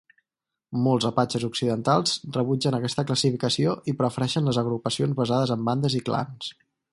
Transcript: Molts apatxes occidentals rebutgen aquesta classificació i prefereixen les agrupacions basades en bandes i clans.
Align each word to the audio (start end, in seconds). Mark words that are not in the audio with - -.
Molts 0.85 1.05
apatxes 1.09 1.43
occidentals 1.47 2.13
rebutgen 2.37 2.77
aquesta 2.77 3.05
classificació 3.11 3.75
i 3.93 3.95
prefereixen 4.01 4.49
les 4.51 4.61
agrupacions 4.63 5.15
basades 5.21 5.55
en 5.59 5.69
bandes 5.69 5.99
i 6.01 6.03
clans. 6.11 6.51